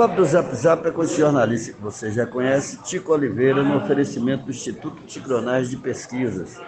Papo 0.00 0.16
do 0.16 0.24
Zap 0.24 0.56
Zap 0.56 0.88
é 0.88 0.90
com 0.90 1.02
o 1.02 1.06
jornalista 1.06 1.74
que 1.74 1.82
você 1.82 2.10
já 2.10 2.24
conhece, 2.24 2.78
Tico 2.78 3.12
Oliveira, 3.12 3.62
no 3.62 3.76
oferecimento 3.76 4.46
do 4.46 4.50
Instituto 4.50 5.02
Ticronais 5.02 5.68
de 5.68 5.76
Pesquisas. 5.76 6.58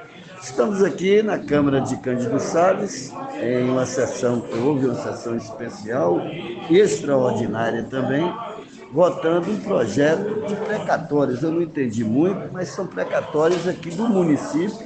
Estamos 0.43 0.83
aqui 0.83 1.23
na 1.23 1.39
Câmara 1.39 1.81
de 1.81 1.97
Cândido 1.97 2.39
Salles, 2.39 3.11
em 3.41 3.71
uma 3.71 3.87
sessão, 3.87 4.45
houve 4.63 4.85
uma 4.85 4.97
sessão 4.97 5.35
especial, 5.35 6.21
extraordinária 6.69 7.85
também, 7.85 8.31
votando 8.93 9.51
um 9.51 9.61
projeto 9.61 10.47
de 10.47 10.55
precatórios. 10.55 11.43
Eu 11.43 11.53
não 11.53 11.63
entendi 11.63 12.05
muito, 12.05 12.53
mas 12.53 12.69
são 12.69 12.87
precatórios 12.87 13.67
aqui 13.67 13.89
do 13.93 14.11
município, 14.11 14.77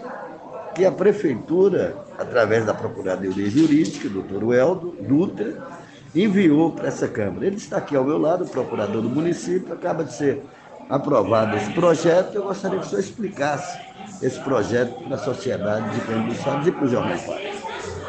que 0.73 0.85
a 0.85 0.93
Prefeitura, 0.93 1.97
através 2.17 2.65
da 2.65 2.73
Procuradoria 2.73 3.51
Jurídica, 3.51 4.09
doutor 4.09 4.45
Weldo 4.45 4.95
Dutra, 5.01 5.85
enviou 6.15 6.73
para 6.73 6.89
essa 6.89 7.09
Câmara. 7.09 7.47
Ele 7.47 7.57
está 7.57 7.79
aqui 7.79 7.97
ao 7.97 8.05
meu 8.05 8.19
lado, 8.19 8.45
o 8.45 8.49
procurador 8.49 9.03
do 9.03 9.09
município, 9.09 9.73
acaba 9.73 10.05
de 10.05 10.13
ser 10.13 10.43
aprovado 10.89 11.57
esse 11.57 11.73
projeto. 11.73 12.35
Eu 12.35 12.45
gostaria 12.45 12.79
que 12.79 12.87
o 12.87 12.89
senhor 12.89 13.01
explicasse 13.01 13.79
esse 14.23 14.39
projeto 14.41 15.03
para 15.05 15.17
a 15.17 15.19
sociedade 15.19 15.91
de 15.91 16.01
Cândido 16.01 16.35
Salles 16.43 16.67
e 16.67 16.73
para 16.73 16.85
o 16.85 16.89
Jornal 16.89 17.19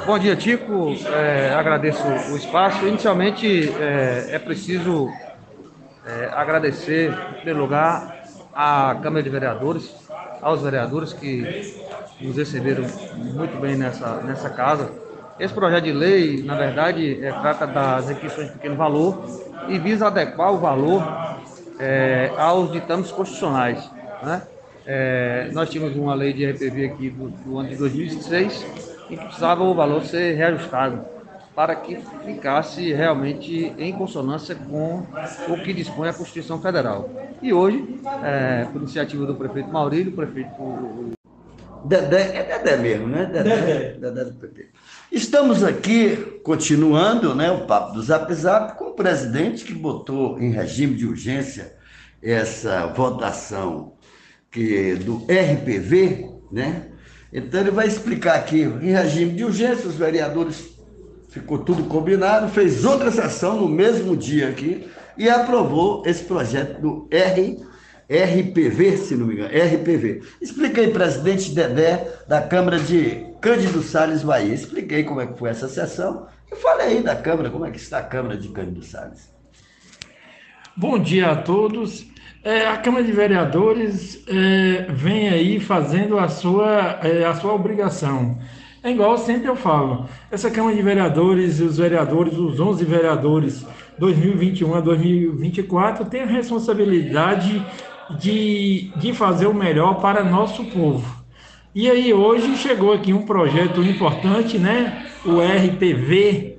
Bom 0.05 0.17
dia, 0.17 0.37
Tico. 0.37 0.95
É, 1.13 1.53
agradeço 1.53 2.01
o 2.31 2.37
espaço. 2.37 2.87
Inicialmente, 2.87 3.69
é, 3.77 4.27
é 4.29 4.39
preciso 4.39 5.11
é, 6.05 6.29
agradecer, 6.33 7.11
em 7.11 7.33
primeiro 7.33 7.59
lugar, 7.59 8.23
à 8.53 8.95
Câmara 9.03 9.21
de 9.21 9.29
Vereadores, 9.29 9.93
aos 10.41 10.61
vereadores 10.61 11.11
que 11.11 11.75
nos 12.21 12.37
receberam 12.37 12.85
muito 13.15 13.59
bem 13.59 13.75
nessa, 13.75 14.21
nessa 14.21 14.49
casa. 14.49 14.89
Esse 15.39 15.53
projeto 15.53 15.83
de 15.83 15.91
lei, 15.91 16.41
na 16.43 16.55
verdade, 16.55 17.23
é, 17.23 17.31
trata 17.31 17.67
das 17.67 18.09
requisições 18.09 18.47
de 18.47 18.53
pequeno 18.53 18.75
valor 18.75 19.23
e 19.67 19.77
visa 19.77 20.07
adequar 20.07 20.51
o 20.51 20.57
valor 20.57 21.03
é, 21.79 22.31
aos 22.37 22.71
ditames 22.71 23.11
constitucionais. 23.11 23.89
Né? 24.23 24.41
É, 24.85 25.49
nós 25.53 25.69
tínhamos 25.69 25.95
uma 25.95 26.15
lei 26.15 26.33
de 26.33 26.49
RPV 26.49 26.85
aqui 26.85 27.09
do, 27.11 27.29
do 27.29 27.59
ano 27.59 27.69
de 27.69 27.75
2006 27.75 28.65
e 29.09 29.15
que 29.15 29.25
precisava 29.25 29.63
o 29.63 29.75
valor 29.75 30.03
ser 30.03 30.35
reajustado 30.35 31.05
para 31.53 31.75
que 31.75 31.97
ficasse 32.23 32.93
realmente 32.93 33.73
em 33.77 33.91
consonância 33.91 34.53
com 34.53 35.03
o 35.49 35.57
que 35.63 35.73
dispõe 35.73 36.09
a 36.09 36.13
Constituição 36.13 36.61
Federal. 36.61 37.09
E 37.41 37.51
hoje, 37.51 37.99
é, 38.23 38.65
por 38.65 38.81
iniciativa 38.81 39.25
do 39.25 39.35
prefeito 39.35 39.69
Maurílio, 39.69 40.11
prefeito 40.11 41.16
Dedé, 41.85 42.35
é 42.35 42.43
Dedé 42.43 42.77
mesmo, 42.77 43.07
né? 43.07 43.25
Dedé, 43.25 43.55
Dedé. 43.55 43.97
Dedé 43.99 44.25
do 44.25 44.33
PP. 44.33 44.67
Estamos 45.11 45.63
aqui 45.63 46.39
continuando 46.43 47.33
né, 47.33 47.49
o 47.51 47.65
papo 47.65 47.93
do 47.93 48.01
Zap 48.01 48.33
Zap 48.33 48.77
com 48.77 48.85
o 48.85 48.93
presidente 48.93 49.63
que 49.63 49.73
botou 49.73 50.39
em 50.39 50.51
regime 50.51 50.95
de 50.95 51.05
urgência 51.05 51.75
essa 52.21 52.87
votação 52.87 53.93
que 54.51 54.95
do 54.95 55.25
RPV, 55.25 56.29
né? 56.51 56.87
Então 57.31 57.59
ele 57.59 57.71
vai 57.71 57.87
explicar 57.87 58.35
aqui 58.35 58.61
em 58.61 58.91
regime 58.91 59.33
de 59.33 59.43
urgência, 59.43 59.87
os 59.87 59.95
vereadores 59.95 60.77
ficou 61.29 61.59
tudo 61.59 61.83
combinado, 61.83 62.49
fez 62.49 62.83
outra 62.83 63.11
sessão 63.11 63.61
no 63.61 63.67
mesmo 63.67 64.15
dia 64.15 64.49
aqui 64.49 64.89
e 65.17 65.29
aprovou 65.29 66.03
esse 66.05 66.23
projeto 66.23 66.81
do 66.81 67.07
RPV 67.11 67.67
RPV, 68.09 68.97
se 68.97 69.15
não 69.15 69.27
me 69.27 69.33
engano, 69.33 69.49
RPV. 69.49 70.21
Expliquei, 70.41 70.89
presidente 70.91 71.51
Dedé, 71.51 72.07
da 72.27 72.41
Câmara 72.41 72.79
de 72.79 73.25
Cândido 73.41 73.81
Salles, 73.81 74.23
Bahia. 74.23 74.53
Expliquei 74.53 75.03
como 75.03 75.19
é 75.19 75.27
que 75.27 75.37
foi 75.37 75.49
essa 75.49 75.67
sessão 75.67 76.27
e 76.51 76.55
falei 76.55 76.87
aí 76.87 77.03
da 77.03 77.15
Câmara, 77.15 77.49
como 77.49 77.65
é 77.65 77.71
que 77.71 77.77
está 77.77 77.99
a 77.99 78.03
Câmara 78.03 78.37
de 78.37 78.47
Cândido 78.47 78.81
Salles. 78.83 79.29
Bom 80.75 80.97
dia 80.97 81.31
a 81.31 81.35
todos. 81.35 82.07
É, 82.43 82.67
a 82.67 82.77
Câmara 82.77 83.03
de 83.03 83.11
Vereadores 83.11 84.23
é, 84.25 84.85
vem 84.89 85.27
aí 85.27 85.59
fazendo 85.59 86.17
a 86.17 86.29
sua, 86.29 86.99
é, 87.03 87.25
a 87.25 87.33
sua 87.33 87.53
obrigação. 87.53 88.37
É 88.81 88.91
igual 88.91 89.17
sempre 89.17 89.49
eu 89.49 89.55
falo, 89.55 90.07
essa 90.31 90.49
Câmara 90.49 90.73
de 90.73 90.81
Vereadores, 90.81 91.59
os 91.59 91.77
vereadores, 91.77 92.37
os 92.37 92.57
11 92.57 92.85
vereadores 92.85 93.65
2021 93.99 94.75
a 94.75 94.79
2024 94.79 96.05
têm 96.05 96.21
a 96.21 96.25
responsabilidade 96.25 97.65
de, 98.19 98.91
de 98.95 99.13
fazer 99.13 99.47
o 99.47 99.53
melhor 99.53 99.95
para 99.95 100.23
nosso 100.23 100.63
povo. 100.65 101.17
E 101.73 101.89
aí 101.89 102.13
hoje 102.13 102.55
chegou 102.57 102.93
aqui 102.93 103.13
um 103.13 103.25
projeto 103.25 103.83
importante, 103.83 104.57
né? 104.57 105.05
O 105.25 105.39
RPV. 105.39 106.57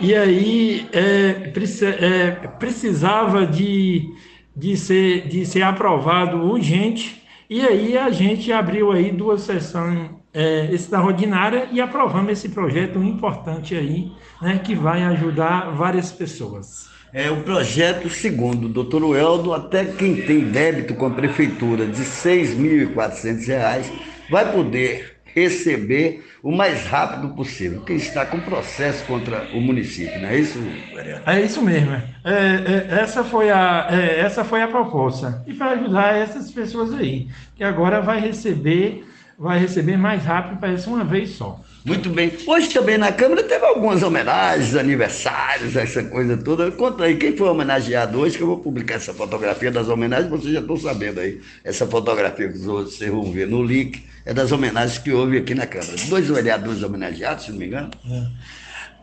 E 0.00 0.14
aí 0.14 0.88
é, 0.92 1.52
é, 2.00 2.30
precisava 2.58 3.46
de, 3.46 4.12
de, 4.56 4.76
ser, 4.76 5.28
de 5.28 5.46
ser 5.46 5.62
aprovado 5.62 6.38
urgente. 6.38 7.22
E 7.48 7.60
aí 7.60 7.96
a 7.96 8.10
gente 8.10 8.52
abriu 8.52 8.90
aí 8.90 9.12
duas 9.12 9.42
sessões 9.42 10.10
é, 10.32 10.68
extraordinárias 10.72 11.68
e 11.70 11.80
aprovamos 11.80 12.32
esse 12.32 12.48
projeto 12.48 12.98
importante 12.98 13.76
aí, 13.76 14.10
né? 14.42 14.58
Que 14.58 14.74
vai 14.74 15.04
ajudar 15.04 15.70
várias 15.70 16.10
pessoas. 16.10 16.88
É 17.14 17.30
o 17.30 17.42
projeto 17.44 18.10
segundo 18.10 18.64
o 18.64 18.68
doutor 18.68 19.04
Weldo, 19.04 19.54
até 19.54 19.84
quem 19.84 20.16
tem 20.22 20.50
débito 20.50 20.94
com 20.94 21.06
a 21.06 21.10
prefeitura 21.10 21.86
de 21.86 22.02
R$ 22.02 22.08
6.400 22.08 23.88
vai 24.28 24.50
poder 24.50 25.14
receber 25.24 26.26
o 26.42 26.50
mais 26.50 26.84
rápido 26.86 27.28
possível. 27.36 27.82
Quem 27.82 27.94
está 27.94 28.26
com 28.26 28.40
processo 28.40 29.04
contra 29.06 29.48
o 29.54 29.60
município, 29.60 30.20
não 30.20 30.28
é 30.28 30.38
isso, 30.38 30.58
vereador? 30.92 31.28
É 31.28 31.40
isso 31.40 31.62
mesmo. 31.62 31.92
É, 31.92 32.02
é, 32.24 33.00
essa, 33.00 33.22
foi 33.22 33.48
a, 33.48 33.86
é, 33.92 34.18
essa 34.18 34.42
foi 34.42 34.60
a 34.60 34.66
proposta. 34.66 35.40
E 35.46 35.54
para 35.54 35.70
ajudar 35.70 36.16
essas 36.16 36.50
pessoas 36.50 36.92
aí, 36.92 37.28
que 37.54 37.62
agora 37.62 38.00
vai 38.00 38.18
receber, 38.18 39.06
vai 39.38 39.58
receber 39.58 39.96
mais 39.96 40.24
rápido, 40.24 40.60
parece 40.60 40.88
uma 40.88 41.04
vez 41.04 41.30
só. 41.30 41.60
Muito 41.84 42.08
bem. 42.08 42.32
Hoje 42.46 42.70
também 42.70 42.96
na 42.96 43.12
Câmara 43.12 43.42
teve 43.42 43.64
algumas 43.64 44.02
homenagens, 44.02 44.74
aniversários, 44.74 45.76
essa 45.76 46.02
coisa 46.02 46.36
toda. 46.36 46.70
Conta 46.70 47.04
aí, 47.04 47.16
quem 47.16 47.36
foi 47.36 47.48
homenageado 47.48 48.18
hoje, 48.20 48.38
que 48.38 48.42
eu 48.42 48.46
vou 48.46 48.58
publicar 48.58 48.94
essa 48.94 49.12
fotografia 49.12 49.70
das 49.70 49.88
homenagens, 49.88 50.30
vocês 50.30 50.54
já 50.54 50.60
estão 50.60 50.76
sabendo 50.76 51.20
aí. 51.20 51.40
Essa 51.62 51.86
fotografia 51.86 52.48
que 52.48 52.58
vocês 52.58 53.10
vão 53.10 53.30
ver 53.30 53.46
no 53.46 53.62
link 53.62 54.02
é 54.24 54.32
das 54.32 54.50
homenagens 54.50 54.98
que 54.98 55.12
houve 55.12 55.36
aqui 55.36 55.54
na 55.54 55.66
Câmara. 55.66 55.92
Dois 56.08 56.26
vereadores 56.26 56.82
homenageados, 56.82 57.44
se 57.44 57.50
não 57.50 57.58
me 57.58 57.66
engano. 57.66 57.90
É. 58.10 58.54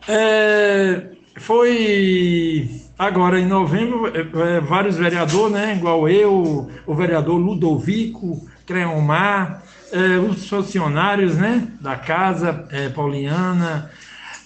É, 0.08 1.02
foi 1.36 2.68
agora 2.98 3.38
em 3.38 3.46
novembro, 3.46 4.08
é, 4.08 4.56
é 4.56 4.60
vários 4.60 4.96
vereadores, 4.96 5.52
né? 5.52 5.76
Igual 5.76 6.08
eu, 6.08 6.68
o 6.84 6.94
vereador 6.96 7.36
Ludovico, 7.38 8.44
Creomar 8.66 9.62
é, 9.92 10.18
os 10.18 10.48
funcionários 10.48 11.36
né, 11.36 11.68
da 11.80 11.96
casa, 11.96 12.66
é, 12.70 12.88
Pauliana, 12.88 13.90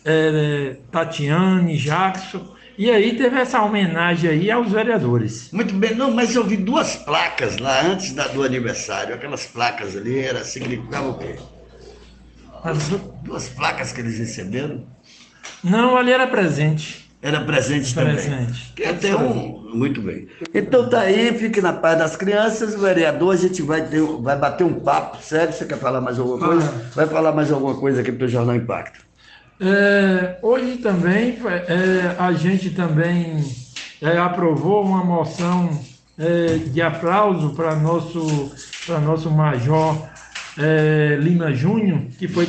é, 0.04 0.76
Tatiane, 0.90 1.76
Jackson. 1.76 2.54
E 2.76 2.90
aí 2.90 3.16
teve 3.16 3.38
essa 3.38 3.62
homenagem 3.62 4.28
aí 4.28 4.50
aos 4.50 4.70
vereadores. 4.70 5.50
Muito 5.50 5.72
bem, 5.72 5.94
não, 5.94 6.10
mas 6.10 6.34
eu 6.34 6.44
vi 6.44 6.58
duas 6.58 6.96
placas 6.96 7.56
lá 7.56 7.80
antes 7.80 8.12
da, 8.12 8.28
do 8.28 8.42
aniversário. 8.42 9.14
Aquelas 9.14 9.46
placas 9.46 9.96
ali 9.96 10.18
era 10.18 10.44
significavam 10.44 11.12
o 11.12 11.18
quê? 11.18 11.36
As 12.62 12.88
duas 13.22 13.48
placas 13.48 13.92
que 13.92 14.00
eles 14.00 14.18
receberam? 14.18 14.84
Não, 15.64 15.96
ali 15.96 16.12
era 16.12 16.26
presente. 16.26 17.08
Era 17.22 17.40
presente, 17.40 17.94
presente. 17.94 18.72
também. 18.74 18.86
É 18.86 18.90
até 18.90 19.16
um. 19.16 19.55
Muito 19.76 20.00
bem. 20.00 20.26
Então 20.54 20.88
tá 20.88 21.00
aí, 21.00 21.36
fique 21.38 21.60
na 21.60 21.72
paz 21.72 21.98
das 21.98 22.16
crianças. 22.16 22.74
Vereador, 22.74 23.34
a 23.34 23.36
gente 23.36 23.60
vai, 23.62 23.86
ter, 23.86 24.00
vai 24.00 24.36
bater 24.36 24.64
um 24.64 24.80
papo 24.80 25.18
sério. 25.22 25.52
Você 25.52 25.66
quer 25.66 25.78
falar 25.78 26.00
mais 26.00 26.18
alguma 26.18 26.38
coisa? 26.38 26.74
Ah. 26.74 26.90
Vai 26.94 27.06
falar 27.06 27.32
mais 27.32 27.52
alguma 27.52 27.74
coisa 27.74 28.00
aqui 28.00 28.10
para 28.10 28.24
o 28.24 28.28
Jornal 28.28 28.56
Impacto. 28.56 29.04
É, 29.60 30.38
hoje 30.42 30.78
também 30.78 31.38
é, 31.46 32.14
a 32.18 32.32
gente 32.32 32.70
também 32.70 33.42
é, 34.02 34.18
aprovou 34.18 34.84
uma 34.84 35.02
moção 35.02 35.70
é, 36.18 36.58
de 36.58 36.82
aplauso 36.82 37.50
para 37.50 37.74
nosso, 37.74 38.52
nosso 39.02 39.30
major 39.30 39.96
é, 40.58 41.18
Lima 41.20 41.52
Júnior, 41.52 42.02
que 42.18 42.26
foi 42.26 42.46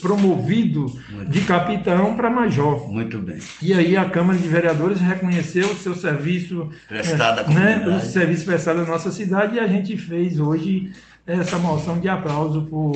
promovido 0.00 0.86
de 1.28 1.40
capitão 1.42 2.16
para 2.16 2.28
major. 2.28 2.90
Muito 2.90 3.18
bem. 3.18 3.38
E 3.62 3.72
aí 3.72 3.96
a 3.96 4.04
Câmara 4.08 4.38
de 4.38 4.48
Vereadores 4.48 5.00
reconheceu 5.00 5.70
o 5.70 5.76
seu 5.76 5.94
serviço 5.94 6.68
prestado 6.88 7.50
é, 7.50 7.54
né, 7.54 7.88
o 7.88 8.00
serviço 8.00 8.44
prestado 8.44 8.80
à 8.80 8.84
nossa 8.84 9.10
cidade 9.10 9.56
e 9.56 9.60
a 9.60 9.66
gente 9.66 9.96
fez 9.96 10.38
hoje 10.38 10.92
essa 11.26 11.58
moção 11.58 11.98
de 11.98 12.08
aplauso 12.08 12.62
por, 12.62 12.92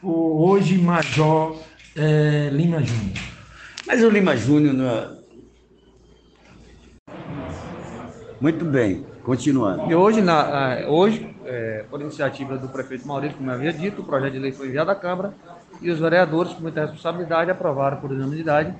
por 0.00 0.50
hoje 0.50 0.78
Major 0.78 1.60
é, 1.96 2.48
Lima 2.52 2.82
Júnior. 2.82 3.18
Mas 3.86 4.02
o 4.02 4.10
Lima 4.10 4.36
Júnior 4.36 4.74
não 4.74 4.88
é... 4.88 5.18
Muito 8.40 8.64
bem, 8.64 9.04
continuando. 9.24 9.90
E 9.90 9.94
hoje, 9.94 10.20
na, 10.20 10.84
hoje 10.86 11.34
é, 11.44 11.84
por 11.90 12.00
iniciativa 12.00 12.56
do 12.56 12.68
prefeito 12.68 13.06
Maurício, 13.06 13.36
como 13.36 13.50
eu 13.50 13.54
havia 13.54 13.72
dito, 13.72 14.02
o 14.02 14.04
projeto 14.04 14.32
de 14.32 14.38
lei 14.38 14.52
foi 14.52 14.68
enviado 14.68 14.90
à 14.90 14.94
Câmara 14.94 15.34
e 15.80 15.90
os 15.90 15.98
vereadores, 15.98 16.52
com 16.52 16.62
muita 16.62 16.82
responsabilidade, 16.82 17.50
aprovaram 17.50 17.96
por 17.96 18.10
unanimidade 18.12 18.74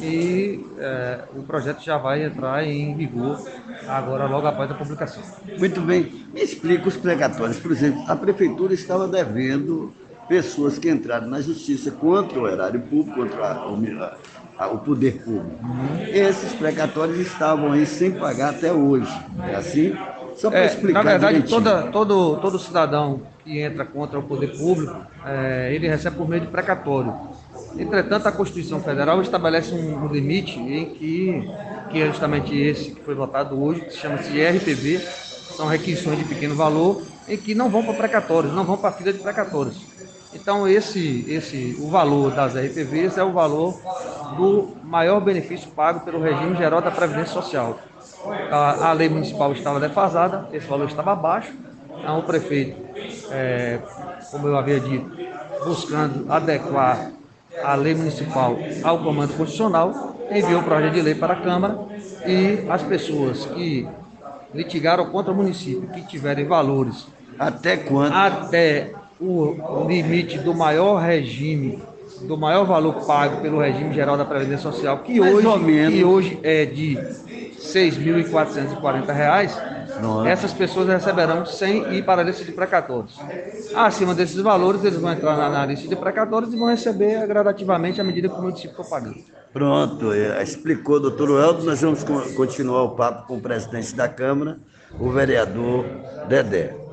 e 0.00 0.64
é, 0.78 1.20
o 1.36 1.42
projeto 1.42 1.84
já 1.84 1.98
vai 1.98 2.24
entrar 2.24 2.66
em 2.66 2.96
vigor 2.96 3.38
agora 3.86 4.26
logo 4.26 4.46
após 4.46 4.70
a 4.70 4.74
publicação. 4.74 5.22
Muito 5.58 5.80
bem. 5.80 6.26
Me 6.32 6.42
explica 6.42 6.88
os 6.88 6.96
precatórios. 6.96 7.58
Por 7.58 7.70
exemplo, 7.70 8.02
a 8.08 8.16
prefeitura 8.16 8.74
estava 8.74 9.06
devendo 9.06 9.92
pessoas 10.28 10.78
que 10.78 10.90
entraram 10.90 11.28
na 11.28 11.40
justiça 11.40 11.90
contra 11.92 12.40
o 12.40 12.48
erário 12.48 12.80
público, 12.80 13.20
contra 13.20 13.52
a, 13.52 14.14
o 14.64 14.78
poder 14.78 15.22
público. 15.22 15.58
Esses 16.08 16.54
precatórios 16.54 17.18
estavam 17.18 17.72
aí 17.72 17.84
sem 17.84 18.12
pagar 18.12 18.50
até 18.50 18.72
hoje. 18.72 19.12
É 19.48 19.56
assim? 19.56 19.94
Só 20.36 20.50
para 20.50 20.60
é, 20.60 20.66
explicar. 20.66 21.04
Na 21.04 21.10
verdade, 21.10 21.42
toda, 21.42 21.82
todo, 21.84 22.36
todo 22.36 22.58
cidadão 22.58 23.22
que 23.44 23.60
entra 23.60 23.84
contra 23.84 24.18
o 24.18 24.22
poder 24.22 24.56
público, 24.56 24.96
é, 25.24 25.72
ele 25.74 25.88
recebe 25.88 26.16
por 26.16 26.28
meio 26.28 26.42
de 26.42 26.48
precatório. 26.48 27.14
Entretanto, 27.78 28.26
a 28.26 28.32
Constituição 28.32 28.80
Federal 28.80 29.20
estabelece 29.20 29.74
um, 29.74 30.04
um 30.04 30.08
limite 30.08 30.58
em 30.58 30.86
que, 30.86 31.50
que 31.90 32.02
é 32.02 32.06
justamente 32.06 32.56
esse 32.56 32.92
que 32.92 33.02
foi 33.02 33.14
votado 33.14 33.62
hoje, 33.62 33.82
que 33.82 33.96
chama-se 33.96 34.42
RPV, 34.42 34.98
são 34.98 35.66
requisições 35.66 36.18
de 36.18 36.24
pequeno 36.24 36.54
valor, 36.54 37.02
em 37.28 37.36
que 37.36 37.54
não 37.54 37.68
vão 37.68 37.84
para 37.84 37.94
precatórios, 37.94 38.52
não 38.52 38.64
vão 38.64 38.76
para 38.76 38.92
fila 38.92 39.12
de 39.12 39.18
precatórios. 39.18 39.76
Então, 40.34 40.68
esse, 40.68 41.24
esse, 41.28 41.76
o 41.80 41.88
valor 41.88 42.32
das 42.32 42.54
RPVs 42.54 43.16
é 43.16 43.24
o 43.24 43.32
valor 43.32 43.80
do 44.36 44.76
maior 44.84 45.20
benefício 45.20 45.70
pago 45.70 46.00
pelo 46.00 46.20
regime 46.20 46.56
geral 46.56 46.80
da 46.80 46.90
Previdência 46.90 47.32
Social. 47.32 47.78
A, 48.50 48.90
a 48.90 48.92
lei 48.92 49.08
municipal 49.08 49.52
estava 49.52 49.80
defasada, 49.80 50.48
esse 50.52 50.66
valor 50.66 50.88
estava 50.88 51.14
baixo, 51.14 51.52
então 51.98 52.18
o 52.18 52.22
prefeito, 52.22 52.76
é, 53.30 53.78
como 54.30 54.48
eu 54.48 54.56
havia 54.56 54.80
dito, 54.80 55.10
buscando 55.64 56.30
adequar 56.30 57.12
a 57.62 57.74
lei 57.74 57.94
municipal 57.94 58.56
ao 58.82 58.98
comando 58.98 59.36
constitucional, 59.36 60.16
enviou 60.30 60.60
o 60.60 60.64
projeto 60.64 60.94
de 60.94 61.02
lei 61.02 61.14
para 61.14 61.34
a 61.34 61.40
Câmara 61.40 61.78
e 62.26 62.66
as 62.68 62.82
pessoas 62.82 63.46
que 63.46 63.88
litigaram 64.52 65.06
contra 65.06 65.32
o 65.32 65.36
município, 65.36 65.88
que 65.88 66.02
tiverem 66.02 66.46
valores 66.46 67.06
até 67.38 67.76
quanto? 67.76 68.14
Até 68.14 68.92
o 69.20 69.86
limite 69.88 70.38
do 70.38 70.54
maior 70.54 71.00
regime, 71.00 71.82
do 72.22 72.36
maior 72.36 72.64
valor 72.64 73.06
pago 73.06 73.40
pelo 73.40 73.60
regime 73.60 73.94
geral 73.94 74.16
da 74.16 74.24
Previdência 74.24 74.70
Social, 74.70 74.98
que, 74.98 75.20
hoje, 75.20 75.46
que 75.90 76.04
hoje 76.04 76.38
é 76.42 76.64
de 76.64 76.94
R$ 76.94 77.02
6.440 77.58 79.76
nossa. 80.00 80.28
essas 80.28 80.52
pessoas 80.52 80.88
receberão 80.88 81.44
sem 81.46 81.94
ir 81.94 82.04
para 82.04 82.20
a 82.20 82.24
lista 82.24 82.44
de 82.44 82.52
precatórios. 82.52 83.18
Acima 83.74 84.14
desses 84.14 84.40
valores, 84.40 84.84
eles 84.84 84.98
vão 84.98 85.12
entrar 85.12 85.36
na, 85.36 85.48
na 85.48 85.66
lista 85.66 85.88
de 85.88 85.96
precatórios 85.96 86.52
e 86.52 86.56
vão 86.56 86.68
receber 86.68 87.26
gradativamente 87.26 88.00
à 88.00 88.04
medida 88.04 88.28
que 88.28 88.34
o 88.34 88.42
município 88.42 88.76
for 88.76 88.88
pagando. 88.88 89.16
Pronto, 89.52 90.12
é, 90.12 90.42
explicou, 90.42 91.00
doutor 91.00 91.30
Weldo. 91.30 91.64
Nós 91.64 91.80
vamos 91.80 92.04
continuar 92.34 92.82
o 92.82 92.90
papo 92.90 93.26
com 93.26 93.36
o 93.36 93.40
presidente 93.40 93.94
da 93.94 94.08
Câmara, 94.08 94.58
o 94.98 95.10
vereador 95.10 95.84
Dedé. 96.28 96.85